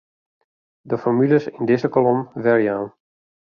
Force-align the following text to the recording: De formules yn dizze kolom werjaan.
De 0.91 0.97
formules 1.03 1.45
yn 1.57 1.65
dizze 1.69 1.89
kolom 1.95 2.21
werjaan. 2.45 2.87